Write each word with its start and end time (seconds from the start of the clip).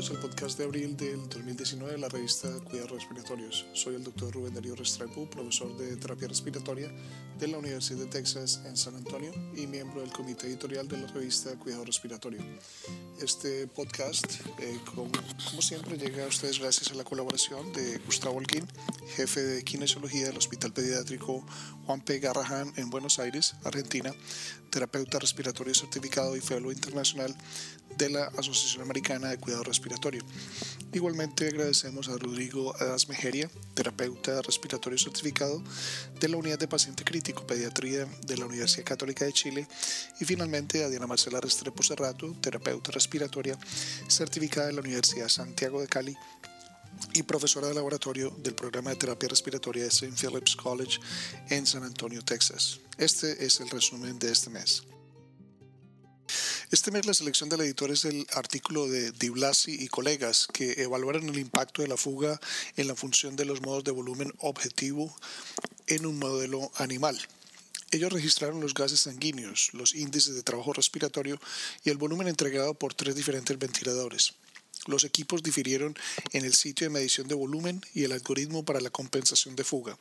Bienvenidos 0.00 0.24
al 0.24 0.30
podcast 0.30 0.58
de 0.58 0.64
abril 0.64 0.96
del 0.96 1.28
2019 1.28 1.92
de 1.92 1.98
la 1.98 2.08
revista 2.08 2.48
Cuidados 2.64 2.92
Respiratorios. 2.92 3.66
Soy 3.74 3.96
el 3.96 4.02
doctor 4.02 4.32
Rubén 4.32 4.54
Darío 4.54 4.74
Restrepo, 4.74 5.28
profesor 5.28 5.76
de 5.76 5.94
terapia 5.98 6.26
respiratoria 6.26 6.90
de 7.38 7.48
la 7.48 7.58
Universidad 7.58 7.98
de 7.98 8.06
Texas 8.06 8.62
en 8.64 8.78
San 8.78 8.96
Antonio 8.96 9.30
y 9.54 9.66
miembro 9.66 10.00
del 10.00 10.10
comité 10.10 10.46
editorial 10.46 10.88
de 10.88 10.96
la 10.96 11.06
revista 11.08 11.54
Cuidado 11.58 11.84
Respiratorio. 11.84 12.40
Este 13.20 13.66
podcast, 13.66 14.24
eh, 14.58 14.78
como, 14.86 15.10
como, 15.50 15.60
siempre, 15.60 15.98
llega 15.98 16.24
a 16.24 16.28
ustedes 16.28 16.60
gracias 16.60 16.90
a 16.90 16.94
la 16.94 17.04
colaboración 17.04 17.70
de 17.74 17.98
Gustavo 18.06 18.36
Holguín, 18.36 18.66
jefe 19.16 19.42
de 19.42 19.62
kinesiología 19.64 20.28
del 20.28 20.38
Hospital 20.38 20.72
Pediátrico 20.72 21.44
Juan 21.84 22.00
P. 22.00 22.20
Garrahan 22.20 22.72
en 22.76 22.88
Buenos 22.88 23.18
Aires, 23.18 23.54
Argentina, 23.64 24.14
terapeuta 24.70 25.18
respiratorio 25.18 25.74
certificado 25.74 26.36
y 26.36 26.40
fellow 26.40 26.72
internacional 26.72 27.34
de 28.00 28.08
la 28.08 28.24
Asociación 28.38 28.82
Americana 28.82 29.28
de 29.28 29.36
Cuidado 29.36 29.62
Respiratorio. 29.62 30.22
Igualmente 30.90 31.46
agradecemos 31.46 32.08
a 32.08 32.16
Rodrigo 32.16 32.74
Adas 32.80 33.10
Mejeria, 33.10 33.50
terapeuta 33.74 34.40
respiratorio 34.40 34.98
certificado 34.98 35.62
de 36.18 36.28
la 36.28 36.38
Unidad 36.38 36.58
de 36.58 36.66
Paciente 36.66 37.04
Crítico 37.04 37.46
Pediatría 37.46 38.06
de 38.26 38.36
la 38.38 38.46
Universidad 38.46 38.86
Católica 38.86 39.26
de 39.26 39.34
Chile 39.34 39.68
y 40.18 40.24
finalmente 40.24 40.82
a 40.82 40.88
Diana 40.88 41.06
Marcela 41.06 41.40
Restrepo 41.40 41.82
Cerrato, 41.82 42.34
terapeuta 42.40 42.90
respiratoria 42.90 43.58
certificada 44.08 44.68
de 44.68 44.72
la 44.72 44.80
Universidad 44.80 45.28
Santiago 45.28 45.82
de 45.82 45.86
Cali 45.86 46.16
y 47.12 47.22
profesora 47.22 47.68
de 47.68 47.74
laboratorio 47.74 48.30
del 48.38 48.54
programa 48.54 48.90
de 48.90 48.96
terapia 48.96 49.28
respiratoria 49.28 49.82
de 49.82 49.90
St. 49.90 50.14
Philip's 50.16 50.56
College 50.56 50.98
en 51.50 51.66
San 51.66 51.84
Antonio, 51.84 52.22
Texas. 52.22 52.80
Este 52.96 53.44
es 53.44 53.60
el 53.60 53.68
resumen 53.68 54.18
de 54.18 54.32
este 54.32 54.48
mes. 54.48 54.84
Este 56.72 56.92
mes 56.92 57.04
la 57.04 57.14
selección 57.14 57.48
del 57.48 57.62
editor 57.62 57.90
es 57.90 58.04
el 58.04 58.24
artículo 58.32 58.86
de 58.86 59.10
Di 59.10 59.28
Blasi 59.28 59.72
y 59.72 59.88
colegas 59.88 60.46
que 60.52 60.80
evaluaron 60.80 61.28
el 61.28 61.40
impacto 61.40 61.82
de 61.82 61.88
la 61.88 61.96
fuga 61.96 62.40
en 62.76 62.86
la 62.86 62.94
función 62.94 63.34
de 63.34 63.44
los 63.44 63.60
modos 63.60 63.82
de 63.82 63.90
volumen 63.90 64.32
objetivo 64.38 65.12
en 65.88 66.06
un 66.06 66.20
modelo 66.20 66.70
animal. 66.76 67.20
Ellos 67.90 68.12
registraron 68.12 68.60
los 68.60 68.72
gases 68.72 69.00
sanguíneos, 69.00 69.70
los 69.72 69.96
índices 69.96 70.36
de 70.36 70.44
trabajo 70.44 70.72
respiratorio 70.72 71.40
y 71.82 71.90
el 71.90 71.96
volumen 71.96 72.28
entregado 72.28 72.74
por 72.74 72.94
tres 72.94 73.16
diferentes 73.16 73.58
ventiladores. 73.58 74.34
Los 74.86 75.02
equipos 75.02 75.42
difirieron 75.42 75.96
en 76.32 76.44
el 76.44 76.54
sitio 76.54 76.86
de 76.86 76.94
medición 76.94 77.26
de 77.26 77.34
volumen 77.34 77.84
y 77.94 78.04
el 78.04 78.12
algoritmo 78.12 78.64
para 78.64 78.80
la 78.80 78.90
compensación 78.90 79.56
de 79.56 79.64
fuga. 79.64 79.98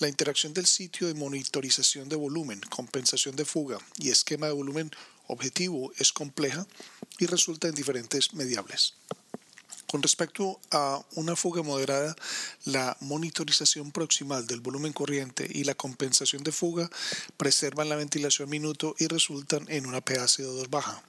La 0.00 0.08
interacción 0.08 0.52
del 0.52 0.66
sitio 0.66 1.06
de 1.06 1.14
monitorización 1.14 2.10
de 2.10 2.16
volumen, 2.16 2.60
compensación 2.68 3.36
de 3.36 3.46
fuga 3.46 3.78
y 3.98 4.10
esquema 4.10 4.46
de 4.46 4.52
volumen 4.52 4.90
objetivo 5.26 5.92
es 5.98 6.12
compleja 6.12 6.66
y 7.18 7.26
resulta 7.26 7.68
en 7.68 7.74
diferentes 7.74 8.34
mediables. 8.34 8.94
Con 9.86 10.02
respecto 10.02 10.58
a 10.72 11.00
una 11.14 11.36
fuga 11.36 11.62
moderada, 11.62 12.16
la 12.64 12.96
monitorización 13.00 13.92
proximal 13.92 14.46
del 14.46 14.60
volumen 14.60 14.92
corriente 14.92 15.46
y 15.48 15.62
la 15.62 15.74
compensación 15.74 16.42
de 16.42 16.50
fuga 16.52 16.90
preservan 17.36 17.88
la 17.88 17.96
ventilación 17.96 18.48
minuto 18.50 18.96
y 18.98 19.06
resultan 19.06 19.66
en 19.68 19.86
una 19.86 20.04
PaCO2 20.04 20.68
baja. 20.68 21.02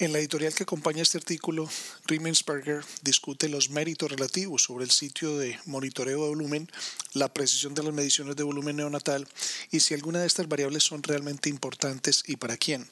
En 0.00 0.14
la 0.14 0.18
editorial 0.18 0.54
que 0.54 0.62
acompaña 0.62 1.02
este 1.02 1.18
artículo, 1.18 1.68
Riemensperger 2.06 2.82
discute 3.02 3.50
los 3.50 3.68
méritos 3.68 4.10
relativos 4.10 4.62
sobre 4.62 4.86
el 4.86 4.90
sitio 4.90 5.36
de 5.36 5.60
monitoreo 5.66 6.22
de 6.22 6.28
volumen, 6.30 6.70
la 7.12 7.34
precisión 7.34 7.74
de 7.74 7.82
las 7.82 7.92
mediciones 7.92 8.34
de 8.34 8.42
volumen 8.42 8.76
neonatal 8.76 9.28
y 9.70 9.80
si 9.80 9.92
alguna 9.92 10.20
de 10.20 10.26
estas 10.26 10.48
variables 10.48 10.84
son 10.84 11.02
realmente 11.02 11.50
importantes 11.50 12.24
y 12.26 12.36
para 12.36 12.56
quién. 12.56 12.88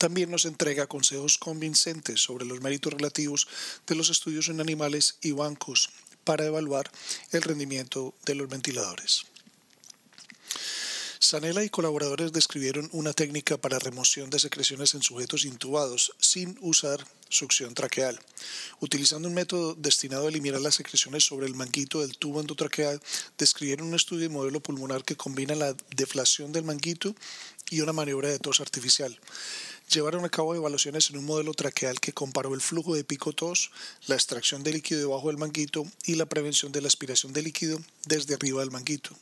También 0.00 0.28
nos 0.28 0.44
entrega 0.44 0.88
consejos 0.88 1.38
convincentes 1.38 2.20
sobre 2.20 2.46
los 2.46 2.60
méritos 2.60 2.94
relativos 2.94 3.46
de 3.86 3.94
los 3.94 4.10
estudios 4.10 4.48
en 4.48 4.60
animales 4.60 5.18
y 5.22 5.30
bancos 5.30 5.90
para 6.24 6.46
evaluar 6.46 6.90
el 7.30 7.42
rendimiento 7.42 8.12
de 8.26 8.34
los 8.34 8.48
ventiladores. 8.48 9.24
Sanela 11.22 11.62
y 11.62 11.68
colaboradores 11.68 12.32
describieron 12.32 12.88
una 12.92 13.12
técnica 13.12 13.58
para 13.58 13.78
remoción 13.78 14.30
de 14.30 14.38
secreciones 14.38 14.94
en 14.94 15.02
sujetos 15.02 15.44
intubados 15.44 16.12
sin 16.18 16.56
usar 16.62 17.06
succión 17.28 17.74
traqueal. 17.74 18.18
Utilizando 18.80 19.28
un 19.28 19.34
método 19.34 19.74
destinado 19.74 20.24
a 20.24 20.28
eliminar 20.30 20.62
las 20.62 20.76
secreciones 20.76 21.24
sobre 21.24 21.46
el 21.46 21.54
manguito 21.54 22.00
del 22.00 22.16
tubo 22.16 22.40
endotraqueal, 22.40 23.02
describieron 23.36 23.88
un 23.88 23.94
estudio 23.94 24.22
de 24.22 24.34
modelo 24.34 24.60
pulmonar 24.60 25.04
que 25.04 25.14
combina 25.14 25.54
la 25.54 25.76
deflación 25.94 26.52
del 26.52 26.64
manguito 26.64 27.14
y 27.68 27.82
una 27.82 27.92
maniobra 27.92 28.30
de 28.30 28.38
tos 28.38 28.60
artificial 28.60 29.20
llevaron 29.90 30.24
a 30.24 30.28
cabo 30.28 30.54
evaluaciones 30.54 31.10
en 31.10 31.18
un 31.18 31.24
modelo 31.24 31.52
traqueal 31.52 32.00
que 32.00 32.12
comparó 32.12 32.54
el 32.54 32.60
flujo 32.60 32.94
de 32.94 33.02
pico 33.04 33.32
tos, 33.32 33.72
la 34.06 34.14
extracción 34.14 34.62
de 34.62 34.72
líquido 34.72 35.00
debajo 35.00 35.28
del 35.28 35.36
manguito 35.36 35.84
y 36.04 36.14
la 36.14 36.26
prevención 36.26 36.70
de 36.70 36.80
la 36.80 36.88
aspiración 36.88 37.32
de 37.32 37.42
líquido 37.42 37.80
desde 38.06 38.34
arriba 38.34 38.60
del 38.60 38.70
manguito. 38.70 39.16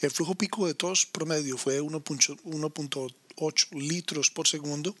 El 0.00 0.10
flujo 0.10 0.34
pico 0.34 0.66
de 0.66 0.74
tos 0.74 1.06
promedio 1.06 1.56
fue 1.56 1.74
de 1.74 1.82
1.8 1.82 3.70
litros 3.72 4.30
por 4.30 4.46
segundo 4.46 4.94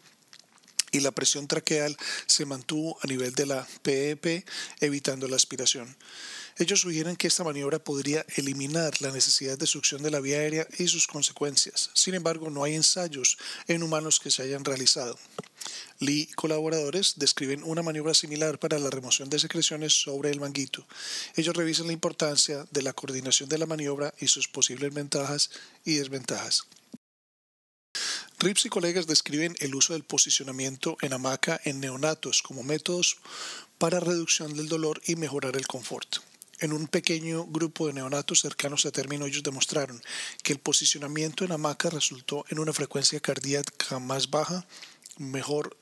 y 0.96 1.00
la 1.00 1.12
presión 1.12 1.46
traqueal 1.46 1.96
se 2.26 2.46
mantuvo 2.46 2.98
a 3.02 3.06
nivel 3.06 3.34
de 3.34 3.46
la 3.46 3.66
PEP, 3.82 4.26
e 4.26 4.44
evitando 4.80 5.28
la 5.28 5.36
aspiración. 5.36 5.96
Ellos 6.58 6.80
sugieren 6.80 7.16
que 7.16 7.28
esta 7.28 7.44
maniobra 7.44 7.78
podría 7.78 8.24
eliminar 8.36 9.02
la 9.02 9.12
necesidad 9.12 9.58
de 9.58 9.66
succión 9.66 10.02
de 10.02 10.10
la 10.10 10.20
vía 10.20 10.38
aérea 10.38 10.66
y 10.78 10.88
sus 10.88 11.06
consecuencias. 11.06 11.90
Sin 11.92 12.14
embargo, 12.14 12.48
no 12.48 12.64
hay 12.64 12.74
ensayos 12.74 13.36
en 13.68 13.82
humanos 13.82 14.20
que 14.20 14.30
se 14.30 14.42
hayan 14.42 14.64
realizado. 14.64 15.18
Lee 15.98 16.28
y 16.30 16.34
colaboradores 16.34 17.14
describen 17.16 17.62
una 17.62 17.82
maniobra 17.82 18.14
similar 18.14 18.58
para 18.58 18.78
la 18.78 18.88
remoción 18.88 19.28
de 19.28 19.38
secreciones 19.38 20.00
sobre 20.00 20.30
el 20.30 20.40
manguito. 20.40 20.86
Ellos 21.34 21.54
revisan 21.54 21.88
la 21.88 21.92
importancia 21.92 22.66
de 22.70 22.82
la 22.82 22.94
coordinación 22.94 23.50
de 23.50 23.58
la 23.58 23.66
maniobra 23.66 24.14
y 24.18 24.28
sus 24.28 24.48
posibles 24.48 24.94
ventajas 24.94 25.50
y 25.84 25.96
desventajas. 25.96 26.66
Rips 28.38 28.66
y 28.66 28.68
colegas 28.68 29.06
describen 29.06 29.56
el 29.60 29.74
uso 29.74 29.94
del 29.94 30.04
posicionamiento 30.04 30.98
en 31.00 31.14
hamaca 31.14 31.58
en 31.64 31.80
neonatos 31.80 32.42
como 32.42 32.62
métodos 32.62 33.16
para 33.78 33.98
reducción 33.98 34.54
del 34.54 34.68
dolor 34.68 35.00
y 35.06 35.16
mejorar 35.16 35.56
el 35.56 35.66
confort. 35.66 36.18
En 36.58 36.74
un 36.74 36.86
pequeño 36.86 37.46
grupo 37.46 37.86
de 37.86 37.94
neonatos 37.94 38.40
cercanos 38.40 38.84
a 38.84 38.90
término, 38.90 39.24
ellos 39.24 39.42
demostraron 39.42 40.02
que 40.42 40.52
el 40.52 40.58
posicionamiento 40.58 41.46
en 41.46 41.52
hamaca 41.52 41.88
resultó 41.88 42.44
en 42.50 42.58
una 42.58 42.74
frecuencia 42.74 43.20
cardíaca 43.20 43.98
más 44.00 44.28
baja, 44.28 44.66
mejor 45.16 45.74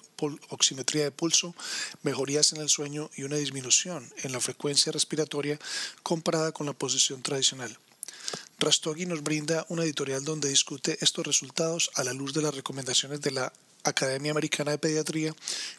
oximetría 0.51 1.03
de 1.03 1.11
pulso, 1.11 1.57
mejorías 2.03 2.53
en 2.53 2.61
el 2.61 2.69
sueño 2.69 3.11
y 3.17 3.25
una 3.25 3.37
disminución 3.37 4.09
en 4.23 4.31
la 4.31 4.41
frecuencia 4.41 4.93
respiratoria 4.93 5.59
comparada 6.05 6.53
con 6.53 6.67
la 6.67 6.73
posición 6.73 7.21
tradicional. 7.21 7.77
Rastogi 8.59 9.07
nos 9.07 9.23
brinda 9.23 9.67
una 9.69 9.85
editorial 9.85 10.25
donde 10.25 10.49
discute 10.49 10.97
estos 11.01 11.27
resultados 11.27 11.91
a 11.97 12.05
la 12.05 12.13
luz 12.13 12.33
de 12.33 12.43
las 12.43 12.55
recomendaciones 12.55 13.21
de 13.21 13.33
la 13.33 13.53
Academia 13.83 14.31
Americana 14.31 14.71
de 14.71 14.79
Pediatría 14.79 15.35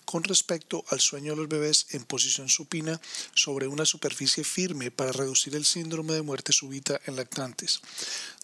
con 0.06 0.24
respecto 0.24 0.85
al 0.90 1.00
sueño 1.00 1.31
de 1.31 1.38
los 1.38 1.47
bebés 1.47 1.88
en 1.91 2.03
posición 2.03 2.50
supina 2.50 3.02
sobre 3.34 3.68
una 3.68 3.85
superficie 3.85 4.44
firme 4.44 4.91
para 4.91 5.12
reducir 5.12 5.56
el 5.56 5.66
síndrome 5.66 6.14
de 6.14 6.22
muerte 6.22 6.53
súbita 6.53 7.02
en 7.06 7.16
lactantes. 7.16 7.81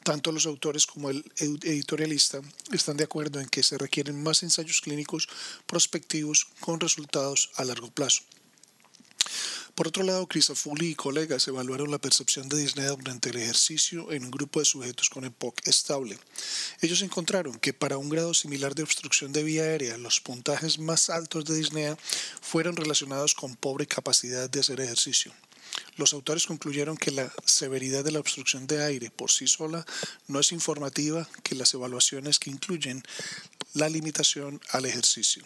Tanto 0.04 0.32
los 0.32 0.48
autores 0.48 0.88
como 0.88 1.12
el 1.12 1.24
editorialista 1.38 2.42
están 2.72 2.98
de 2.98 3.04
acuerdo 3.04 3.40
en 3.40 3.50
que 3.50 3.62
se 3.62 3.78
requieren 3.78 4.24
más 4.24 4.42
ensayos 4.42 4.82
clínicos 4.82 5.30
prospectivos 5.68 6.48
con 6.60 6.80
resultados 6.80 7.52
a 7.56 7.64
largo 7.64 7.92
plazo. 7.92 8.24
Por 9.76 9.88
otro 9.88 10.04
lado, 10.04 10.28
Crisafulli 10.28 10.90
y 10.90 10.96
colegas 10.96 11.48
evaluaron 11.48 11.92
la 11.92 11.98
percepción 11.98 12.50
de 12.50 12.58
disnea 12.58 12.90
durante 12.90 13.30
el 13.30 13.38
ejercicio 13.38 14.12
en 14.12 14.26
un 14.26 14.32
grupo 14.32 14.60
de 14.60 14.66
sujetos 14.66 15.10
con 15.10 15.24
EPOC 15.24 15.68
estable. 15.68 16.20
Ellos 16.82 17.02
encontraron 17.02 17.58
que 17.58 17.74
para 17.74 17.98
un 17.98 18.10
grado 18.10 18.34
similar 18.34 18.76
de 18.76 18.84
obstrucción 18.84 19.32
de 19.32 19.44
vía 19.44 19.64
aérea, 19.64 19.98
los 19.98 20.20
puntajes 20.20 20.78
más 20.78 21.10
altos 21.10 21.46
de 21.46 21.56
disnea 21.56 21.98
fueron 22.42 22.76
relacionados 22.76 23.34
con 23.34 23.56
pobre 23.56 23.88
capacidad 23.88 24.50
de 24.50 24.60
hacer 24.60 24.82
ejercicio. 24.82 25.34
Los 25.96 26.14
autores 26.14 26.48
concluyeron 26.48 26.98
que 26.98 27.12
la 27.12 27.32
severidad 27.46 28.04
de 28.04 28.12
la 28.12 28.20
obstrucción 28.20 28.68
de 28.68 28.84
aire 28.84 29.10
por 29.10 29.32
sí 29.32 29.48
sola 29.48 29.86
no 30.28 30.40
es 30.40 30.52
informativa 30.52 31.28
que 31.44 31.56
las 31.56 31.74
evaluaciones 31.74 32.40
que 32.40 32.50
incluyen 32.50 33.04
la 33.74 33.88
limitación 33.90 34.60
al 34.70 34.86
ejercicio. 34.86 35.44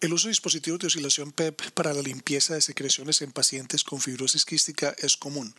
El 0.00 0.12
uso 0.12 0.28
de 0.28 0.30
dispositivos 0.30 0.78
de 0.78 0.86
oscilación 0.86 1.32
PEP 1.32 1.60
e 1.60 1.70
para 1.72 1.92
la 1.92 2.02
limpieza 2.02 2.54
de 2.54 2.60
secreciones 2.60 3.20
en 3.20 3.32
pacientes 3.32 3.82
con 3.82 4.00
fibrosis 4.00 4.44
quística 4.44 4.94
es 4.96 5.16
común. 5.16 5.52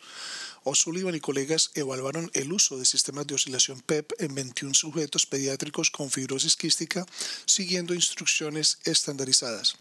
O'Sullivan 0.63 1.13
y 1.13 1.19
colegas 1.19 1.71
evaluaron 1.75 2.31
el 2.33 2.53
uso 2.53 2.77
de 2.77 2.85
sistemas 2.85 3.27
de 3.27 3.35
oscilación 3.35 3.81
PEP 3.81 4.13
e 4.17 4.31
en 4.31 4.35
21 4.35 4.73
sujetos 4.75 5.25
pediátricos 5.25 5.91
con 5.91 6.09
fibrosis 6.09 6.55
quística 6.55 7.05
siguiendo 7.45 7.93
instrucciones 7.93 8.79
estandarizadas. 8.85 9.75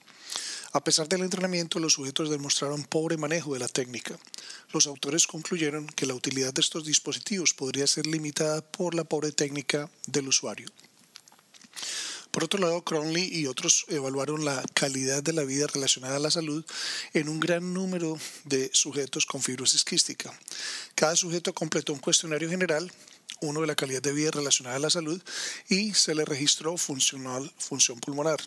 A 0.72 0.82
pesar 0.82 1.08
del 1.08 1.22
entrenamiento, 1.22 1.78
los 1.78 1.92
sujetos 1.92 2.28
demostraron 2.28 2.82
pobre 2.82 3.16
manejo 3.16 3.54
de 3.54 3.60
la 3.60 3.68
técnica. 3.68 4.18
Los 4.72 4.88
autores 4.88 5.28
concluyeron 5.28 5.86
que 5.86 6.06
la 6.06 6.14
utilidad 6.14 6.52
de 6.52 6.62
estos 6.62 6.84
dispositivos 6.84 7.54
podría 7.54 7.86
ser 7.86 8.08
limitada 8.08 8.60
por 8.60 8.96
la 8.96 9.04
pobre 9.04 9.30
técnica 9.30 9.88
del 10.08 10.26
usuario. 10.26 10.66
Por 12.38 12.44
otro 12.44 12.60
lado, 12.60 12.82
Cronley 12.82 13.28
y 13.36 13.48
otros 13.48 13.84
evaluaron 13.88 14.44
la 14.44 14.62
calidad 14.72 15.24
de 15.24 15.32
la 15.32 15.42
vida 15.42 15.66
relacionada 15.66 16.18
a 16.18 16.20
la 16.20 16.30
salud 16.30 16.64
en 17.12 17.28
un 17.28 17.40
gran 17.40 17.74
número 17.74 18.16
de 18.44 18.70
sujetos 18.72 19.26
con 19.26 19.42
fibrosis 19.42 19.82
quística. 19.82 20.32
Cada 20.94 21.16
sujeto 21.16 21.52
completó 21.52 21.92
un 21.92 21.98
cuestionario 21.98 22.48
general 22.48 22.92
uno 23.40 23.62
de 23.62 23.66
la 23.66 23.74
calidad 23.74 24.02
de 24.02 24.12
vida 24.12 24.30
relacionada 24.30 24.76
a 24.76 24.78
la 24.78 24.88
salud 24.88 25.20
y 25.68 25.94
se 25.94 26.14
le 26.14 26.24
registró 26.24 26.76
funcional, 26.76 27.52
función 27.58 27.98
pulmonar. 27.98 28.38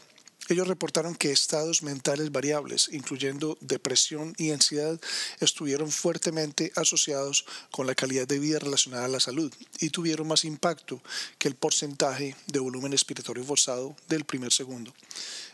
Ellos 0.49 0.67
reportaron 0.67 1.15
que 1.15 1.31
estados 1.31 1.83
mentales 1.83 2.31
variables, 2.31 2.89
incluyendo 2.91 3.57
depresión 3.61 4.33
y 4.37 4.51
ansiedad, 4.51 4.99
estuvieron 5.39 5.91
fuertemente 5.91 6.71
asociados 6.75 7.45
con 7.69 7.87
la 7.87 7.95
calidad 7.95 8.27
de 8.27 8.39
vida 8.39 8.59
relacionada 8.59 9.05
a 9.05 9.09
la 9.09 9.19
salud 9.19 9.53
y 9.79 9.89
tuvieron 9.91 10.27
más 10.27 10.43
impacto 10.43 11.01
que 11.37 11.47
el 11.47 11.55
porcentaje 11.55 12.35
de 12.47 12.59
volumen 12.59 12.91
expiratorio 12.91 13.45
forzado 13.45 13.95
del 14.09 14.25
primer 14.25 14.51
segundo. 14.51 14.93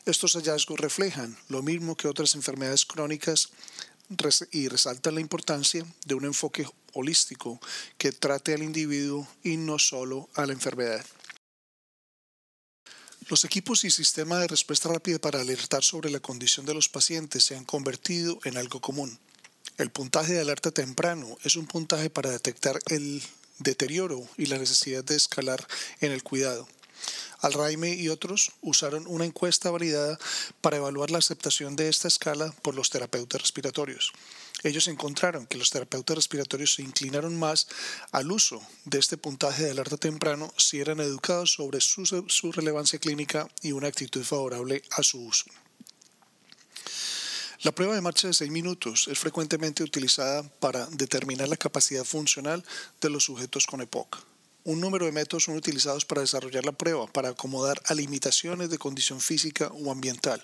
Estos 0.06 0.34
hallazgos 0.34 0.80
reflejan 0.80 1.38
lo 1.50 1.62
mismo 1.62 1.96
que 1.96 2.08
otras 2.08 2.34
enfermedades 2.36 2.86
crónicas 2.86 3.50
y 4.52 4.70
resaltan 4.70 5.16
la 5.16 5.22
importancia 5.22 5.86
de 6.06 6.16
un 6.16 6.26
enfoque 6.26 6.66
holístico 6.94 7.60
que 7.98 8.14
trate 8.14 8.54
al 8.54 8.64
individuo 8.64 9.28
y 9.44 9.58
no 9.58 9.78
solo 9.80 10.30
a 10.34 10.46
la 10.46 10.54
enfermedad. 10.54 11.06
Los 13.30 13.44
equipos 13.44 13.84
y 13.84 13.92
sistemas 13.92 14.40
de 14.40 14.48
respuesta 14.48 14.88
rápida 14.88 15.20
para 15.20 15.42
alertar 15.42 15.84
sobre 15.84 16.10
la 16.10 16.22
condición 16.22 16.66
de 16.66 16.74
los 16.74 16.88
pacientes 16.88 17.44
se 17.44 17.58
han 17.58 17.66
convertido 17.66 18.40
en 18.46 18.56
algo 18.56 18.80
común. 18.80 19.20
El 19.78 19.92
puntaje 19.92 20.32
de 20.32 20.40
alerta 20.40 20.72
temprano 20.72 21.38
es 21.44 21.58
un 21.58 21.68
puntaje 21.68 22.10
para 22.10 22.30
detectar 22.30 22.80
el 22.86 23.22
deterioro 23.60 24.26
y 24.38 24.46
la 24.46 24.58
necesidad 24.58 25.04
de 25.04 25.18
escalar 25.18 25.68
en 26.00 26.14
el 26.14 26.24
cuidado. 26.24 26.70
Alraime 27.42 27.96
y 27.96 28.08
otros 28.08 28.54
usaron 28.62 29.06
una 29.08 29.26
encuesta 29.26 29.72
validada 29.72 30.18
para 30.62 30.78
evaluar 30.78 31.12
la 31.12 31.18
aceptación 31.18 31.76
de 31.76 31.90
esta 31.90 32.08
escala 32.08 32.54
por 32.62 32.76
los 32.76 32.90
terapeutas 32.90 33.42
respiratorios. 33.42 34.14
Ellos 34.64 34.88
encontraron 34.88 35.46
que 35.46 35.58
los 35.58 35.70
terapeutas 35.70 36.16
respiratorios 36.16 36.74
se 36.74 36.82
inclinaron 36.82 37.38
más 37.38 37.68
al 38.12 38.32
uso 38.32 38.62
de 38.86 38.98
este 38.98 39.16
puntaje 39.16 39.64
de 39.64 39.72
alerta 39.72 39.98
temprano 39.98 40.52
si 40.58 40.80
eran 40.80 41.00
educados 41.00 41.54
sobre 41.54 41.80
su, 41.80 42.52
relevancia 42.52 42.98
clínica 42.98 43.48
y 43.62 43.72
una 43.72 43.88
actitud 43.88 44.24
favorable 44.24 44.82
a 44.92 45.04
su 45.04 45.24
uso. 45.24 45.46
La 47.62 47.72
prueba 47.72 47.96
de 47.96 48.02
marcha 48.02 48.28
de 48.28 48.34
6 48.34 48.50
minutos 48.52 49.08
es 49.08 49.20
frecuentemente 49.20 49.84
utilizada 49.84 50.44
para 50.44 50.88
determinar 50.88 51.48
la 51.50 51.58
capacidad 51.58 52.04
funcional 52.04 52.64
de 53.02 53.10
los 53.10 53.26
sujetos 53.26 53.68
con 53.68 53.82
EPOC. 53.82 54.26
Un 54.64 54.82
número 54.82 55.06
de 55.06 55.12
métodos 55.12 55.46
son 55.46 55.56
utilizados 55.56 56.06
para 56.06 56.22
desarrollar 56.22 56.66
la 56.66 56.72
prueba, 56.72 57.08
para 57.08 57.30
acomodar 57.30 57.82
a 57.86 57.94
limitaciones 57.94 58.70
de 58.70 58.78
condición 58.78 59.22
física 59.22 59.68
o 59.68 59.92
ambiental. 59.92 60.44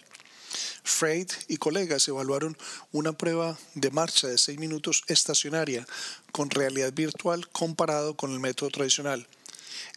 Freud 0.83 1.29
y 1.47 1.57
colegas 1.57 2.07
evaluaron 2.07 2.57
una 2.91 3.13
prueba 3.13 3.57
de 3.75 3.91
marcha 3.91 4.27
de 4.27 4.37
6 4.37 4.59
minutos 4.59 5.03
estacionaria 5.07 5.85
con 6.31 6.49
realidad 6.49 6.93
virtual 6.93 7.47
comparado 7.49 8.15
con 8.15 8.31
el 8.31 8.39
método 8.39 8.69
tradicional. 8.69 9.27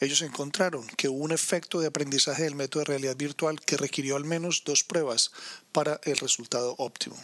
Ellos 0.00 0.23
encontraron 0.23 0.87
que 0.97 1.08
hubo 1.08 1.25
un 1.25 1.32
efecto 1.32 1.81
de 1.81 1.87
aprendizaje 1.87 2.43
del 2.43 2.55
método 2.55 2.81
de 2.81 2.88
realidad 2.91 3.17
virtual 3.17 3.61
que 3.61 3.76
requirió 3.76 4.17
al 4.17 4.25
menos 4.25 4.62
dos 4.64 4.85
pruebas 4.85 5.31
para 5.73 6.00
el 6.05 6.19
resultado 6.19 6.75
óptimo. 6.79 7.17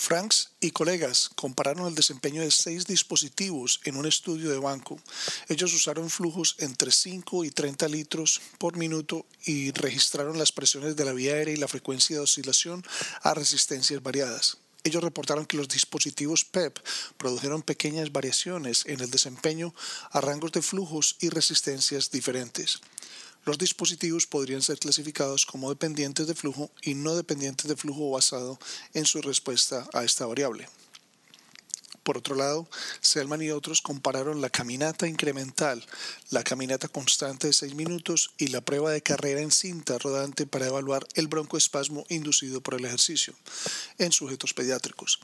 Franks 0.00 0.48
y 0.60 0.70
colegas 0.70 1.28
compararon 1.36 1.86
el 1.86 1.94
desempeño 1.94 2.40
de 2.40 2.50
seis 2.50 2.86
dispositivos 2.86 3.80
en 3.84 3.96
un 3.96 4.06
estudio 4.06 4.48
de 4.48 4.58
banco. 4.58 4.98
Ellos 5.50 5.74
usaron 5.74 6.08
flujos 6.08 6.56
entre 6.58 6.90
5 6.90 7.44
y 7.44 7.50
30 7.50 7.86
litros 7.88 8.40
por 8.56 8.78
minuto 8.78 9.26
y 9.44 9.72
registraron 9.72 10.38
las 10.38 10.52
presiones 10.52 10.96
de 10.96 11.04
la 11.04 11.12
vía 11.12 11.34
aérea 11.34 11.52
y 11.52 11.58
la 11.58 11.68
frecuencia 11.68 12.16
de 12.16 12.22
oscilación 12.22 12.82
a 13.20 13.34
resistencias 13.34 14.02
variadas. 14.02 14.56
Ellos 14.84 15.04
reportaron 15.04 15.44
que 15.44 15.58
los 15.58 15.68
dispositivos 15.68 16.46
PEP 16.46 16.78
e 16.78 16.82
produjeron 17.18 17.60
pequeñas 17.60 18.10
variaciones 18.10 18.86
en 18.86 19.00
el 19.00 19.10
desempeño 19.10 19.74
a 20.12 20.22
rangos 20.22 20.52
de 20.52 20.62
flujos 20.62 21.16
y 21.20 21.28
resistencias 21.28 22.10
diferentes. 22.10 22.80
Los 23.44 23.58
dispositivos 23.58 24.26
podrían 24.26 24.62
ser 24.62 24.78
clasificados 24.78 25.46
como 25.46 25.70
dependientes 25.70 26.26
de 26.26 26.34
flujo 26.34 26.70
y 26.82 26.94
no 26.94 27.14
dependientes 27.14 27.68
de 27.68 27.76
flujo 27.76 28.10
basado 28.10 28.58
en 28.92 29.06
su 29.06 29.22
respuesta 29.22 29.88
a 29.92 30.04
esta 30.04 30.26
variable. 30.26 30.68
Por 32.10 32.18
otro 32.18 32.34
lado, 32.34 32.68
Selman 33.00 33.40
y 33.40 33.50
otros 33.50 33.82
compararon 33.82 34.40
la 34.40 34.50
caminata 34.50 35.06
incremental, 35.06 35.86
la 36.30 36.42
caminata 36.42 36.88
constante 36.88 37.46
de 37.46 37.52
6 37.52 37.76
minutos 37.76 38.32
y 38.36 38.48
la 38.48 38.60
prueba 38.62 38.90
de 38.90 39.00
carrera 39.00 39.40
en 39.42 39.52
cinta 39.52 39.96
rodante 39.96 40.44
para 40.44 40.66
evaluar 40.66 41.06
el 41.14 41.28
broncoespasmo 41.28 42.04
inducido 42.08 42.62
por 42.62 42.74
el 42.74 42.84
ejercicio 42.84 43.32
en 43.98 44.10
sujetos 44.10 44.54
pediátricos. 44.54 45.20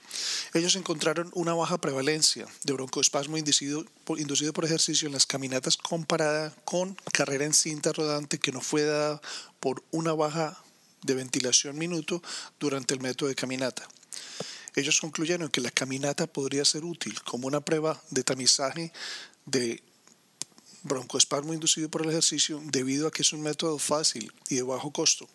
Ellos 0.54 0.76
encontraron 0.76 1.32
una 1.34 1.54
baja 1.54 1.76
prevalencia 1.78 2.46
de 2.62 2.72
broncoespasmo 2.74 3.36
inducido 3.36 3.84
por, 4.04 4.20
inducido 4.20 4.52
por 4.52 4.64
ejercicio 4.64 5.06
en 5.06 5.14
las 5.14 5.26
caminatas 5.26 5.76
comparada 5.76 6.54
con 6.64 6.96
carrera 7.12 7.46
en 7.46 7.54
cinta 7.54 7.92
rodante 7.92 8.38
que 8.38 8.52
no 8.52 8.60
fue 8.60 8.84
dada 8.84 9.20
por 9.58 9.82
una 9.90 10.12
baja 10.12 10.56
de 11.02 11.14
ventilación 11.14 11.76
minuto 11.76 12.22
durante 12.60 12.94
el 12.94 13.00
método 13.00 13.28
de 13.28 13.34
caminata. 13.34 13.88
Ellos 14.76 15.00
concluyeron 15.00 15.48
que 15.48 15.62
la 15.62 15.70
caminata 15.70 16.26
podría 16.26 16.64
ser 16.66 16.84
útil 16.84 17.20
como 17.22 17.48
una 17.48 17.62
prueba 17.62 18.00
de 18.10 18.22
tamizaje 18.22 18.92
de 19.46 19.82
broncoespasmo 20.82 21.54
inducido 21.54 21.88
por 21.88 22.02
el 22.02 22.10
ejercicio 22.10 22.60
debido 22.62 23.08
a 23.08 23.10
que 23.10 23.22
es 23.22 23.32
un 23.32 23.40
método 23.40 23.78
fácil 23.78 24.30
y 24.50 24.56
de 24.56 24.62
bajo 24.62 24.92
costo, 24.92 25.28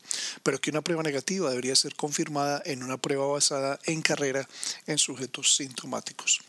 pero 0.43 0.61
que 0.61 0.69
una 0.69 0.83
prueba 0.83 1.01
negativa 1.01 1.49
debería 1.49 1.75
ser 1.75 1.95
confirmada 1.95 2.61
en 2.65 2.83
una 2.83 2.97
prueba 2.97 3.25
basada 3.25 3.79
en 3.85 4.03
carrera 4.03 4.47
en 4.85 4.99
sujetos 4.99 5.55
sintomáticos. 5.55 6.39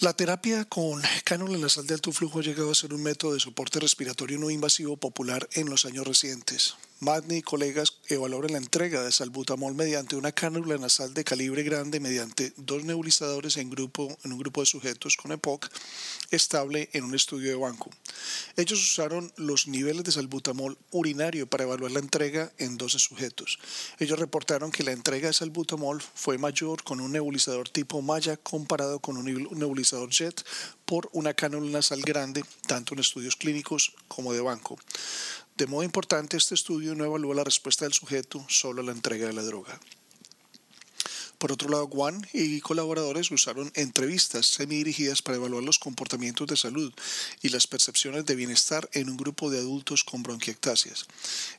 La 0.00 0.12
terapia 0.12 0.64
con 0.64 1.02
cánula 1.24 1.58
nasal 1.58 1.86
de 1.86 1.94
alto 1.94 2.12
flujo 2.12 2.38
ha 2.38 2.42
llegado 2.42 2.70
a 2.70 2.74
ser 2.74 2.94
un 2.94 3.02
método 3.02 3.34
de 3.34 3.40
soporte 3.40 3.80
respiratorio 3.80 4.38
no 4.38 4.48
invasivo 4.48 4.96
popular 4.96 5.48
en 5.54 5.68
los 5.68 5.86
años 5.86 6.06
recientes. 6.06 6.76
Madney 7.00 7.38
y 7.38 7.42
colegas 7.42 7.98
evaluaron 8.08 8.50
la 8.50 8.58
entrega 8.58 9.04
de 9.04 9.12
salbutamol 9.12 9.72
mediante 9.76 10.16
una 10.16 10.32
cánula 10.32 10.78
nasal 10.78 11.14
de 11.14 11.22
calibre 11.22 11.62
grande 11.62 12.00
mediante 12.00 12.52
dos 12.56 12.82
nebulizadores 12.82 13.56
en, 13.56 13.70
grupo, 13.70 14.18
en 14.24 14.32
un 14.32 14.38
grupo 14.40 14.62
de 14.62 14.66
sujetos 14.66 15.16
con 15.16 15.30
EPOC 15.30 15.68
estable 16.32 16.88
en 16.94 17.04
un 17.04 17.14
estudio 17.14 17.50
de 17.50 17.56
banco. 17.56 17.88
Ellos 18.56 18.82
usaron 18.82 19.32
los 19.36 19.68
niveles 19.68 20.02
de 20.02 20.10
salbutamol 20.10 20.76
urinario 20.90 21.46
para 21.46 21.62
evaluar 21.62 21.92
la 21.92 22.00
entrega 22.00 22.50
en 22.58 22.76
12 22.76 22.98
sujetos. 22.98 23.60
Ellos 24.00 24.18
reportaron 24.18 24.72
que 24.72 24.82
la 24.82 24.90
entrega 24.90 25.28
de 25.28 25.34
salbutamol 25.34 26.02
fue 26.02 26.36
mayor 26.36 26.82
con 26.82 26.98
un 26.98 27.12
nebulizador 27.12 27.68
tipo 27.68 28.02
Maya 28.02 28.36
comparado 28.36 28.98
con 28.98 29.16
un 29.16 29.48
nebulizador 29.56 30.10
JET 30.10 30.44
por 30.84 31.08
una 31.12 31.34
cánula 31.34 31.70
nasal 31.70 32.00
grande, 32.00 32.42
tanto 32.66 32.94
en 32.94 33.00
estudios 33.00 33.36
clínicos 33.36 33.92
como 34.08 34.32
de 34.32 34.40
banco. 34.40 34.78
De 35.58 35.66
modo 35.66 35.82
importante, 35.82 36.36
este 36.36 36.54
estudio 36.54 36.94
no 36.94 37.04
evalúa 37.04 37.34
la 37.34 37.42
respuesta 37.42 37.84
del 37.84 37.92
sujeto, 37.92 38.46
solo 38.48 38.80
la 38.80 38.92
entrega 38.92 39.26
de 39.26 39.32
la 39.32 39.42
droga. 39.42 39.80
Por 41.36 41.50
otro 41.50 41.68
lado, 41.68 41.88
Juan 41.88 42.24
y 42.32 42.60
colaboradores 42.60 43.32
usaron 43.32 43.72
entrevistas 43.74 44.46
semidirigidas 44.46 45.20
para 45.20 45.36
evaluar 45.36 45.64
los 45.64 45.80
comportamientos 45.80 46.46
de 46.46 46.56
salud 46.56 46.92
y 47.42 47.48
las 47.48 47.66
percepciones 47.66 48.24
de 48.24 48.36
bienestar 48.36 48.88
en 48.92 49.10
un 49.10 49.16
grupo 49.16 49.50
de 49.50 49.58
adultos 49.58 50.04
con 50.04 50.22
bronquiectasias. 50.22 51.06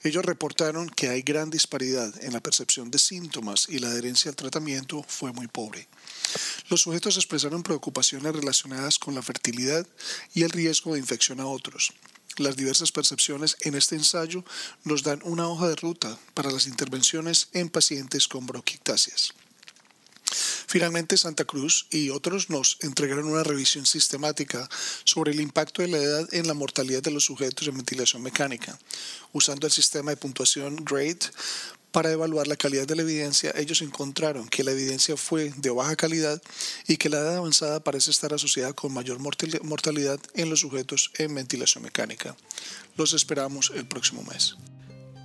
Ellos 0.02 0.24
reportaron 0.24 0.90
que 0.90 1.10
hay 1.10 1.22
gran 1.22 1.50
disparidad 1.50 2.24
en 2.24 2.32
la 2.32 2.40
percepción 2.40 2.92
de 2.92 3.00
síntomas 3.00 3.68
y 3.68 3.80
la 3.80 3.90
adherencia 3.90 4.30
al 4.30 4.38
tratamiento 4.38 5.04
fue 5.10 5.34
muy 5.34 5.48
pobre. 5.48 5.90
Los 6.70 6.84
sujetos 6.84 7.18
expresaron 7.18 7.64
preocupaciones 7.64 8.34
relacionadas 8.34 8.98
con 8.98 9.14
la 9.14 9.22
fertilidad 9.22 9.86
y 10.34 10.44
el 10.44 10.52
riesgo 10.52 10.94
de 10.94 11.00
infección 11.00 11.42
a 11.42 11.48
otros. 11.48 11.94
Las 12.38 12.56
diversas 12.56 12.92
percepciones 12.92 13.58
en 13.62 13.76
este 13.76 13.96
ensayo 13.96 14.46
nos 14.84 15.04
dan 15.04 15.20
una 15.24 15.48
hoja 15.48 15.68
de 15.68 15.76
ruta 15.76 16.18
para 16.34 16.52
las 16.52 16.68
intervenciones 16.68 17.50
en 17.54 17.70
pacientes 17.70 18.28
con 18.28 18.46
bronquiectasias. 18.46 19.34
Finalmente, 20.68 21.18
Santa 21.18 21.46
Cruz 21.46 21.88
y 21.90 22.12
otros 22.12 22.52
nos 22.52 22.78
entregaron 22.82 23.26
una 23.26 23.44
revisión 23.44 23.88
sistemática 23.88 24.70
sobre 25.04 25.32
el 25.32 25.42
impacto 25.42 25.82
de 25.82 25.88
la 25.88 25.98
edad 25.98 26.30
en 26.32 26.48
la 26.48 26.54
mortalidad 26.54 27.02
de 27.02 27.10
los 27.10 27.26
sujetos 27.26 27.68
en 27.68 27.76
ventilación 27.76 28.22
mecánica, 28.22 28.78
usando 29.34 29.66
el 29.66 29.74
sistema 29.74 30.12
de 30.12 30.18
puntuación 30.18 30.76
GRADE 30.86 31.32
para 31.92 32.12
evaluar 32.12 32.48
la 32.48 32.56
calidad 32.56 32.88
de 32.88 32.96
la 32.96 33.02
evidencia, 33.02 33.52
ellos 33.56 33.82
encontraron 33.82 34.48
que 34.48 34.64
la 34.64 34.72
evidencia 34.72 35.18
fue 35.18 35.52
de 35.58 35.72
baja 35.72 35.96
calidad 35.96 36.40
y 36.88 36.98
que 36.98 37.10
la 37.10 37.18
edad 37.20 37.38
avanzada 37.38 37.80
parece 37.80 38.12
estar 38.12 38.32
asociada 38.34 38.74
con 38.74 38.94
mayor 38.94 39.18
mortalidad 39.20 40.20
en 40.36 40.50
los 40.50 40.60
sujetos 40.60 41.12
en 41.18 41.34
ventilación 41.34 41.84
mecánica. 41.84 42.36
Los 42.96 43.14
esperamos 43.14 43.72
el 43.76 43.88
próximo 43.88 44.22
mes. 44.24 44.56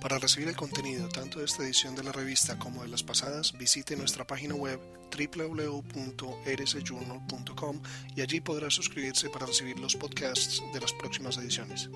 Para 0.01 0.17
recibir 0.19 0.47
el 0.47 0.55
contenido 0.55 1.09
tanto 1.09 1.39
de 1.39 1.45
esta 1.45 1.63
edición 1.63 1.95
de 1.95 2.03
la 2.03 2.11
revista 2.11 2.59
como 2.59 2.83
de 2.83 2.89
las 2.89 3.01
pasadas, 3.01 3.57
visite 3.57 3.95
nuestra 3.95 4.27
página 4.27 4.53
web 4.53 4.79
www.rsjournal.com 5.09 7.81
y 8.15 8.21
allí 8.21 8.39
podrá 8.39 8.69
suscribirse 8.69 9.29
para 9.29 9.47
recibir 9.47 9.79
los 9.79 9.95
podcasts 9.95 10.61
de 10.73 10.79
las 10.79 10.93
próximas 10.93 11.37
ediciones. 11.37 11.89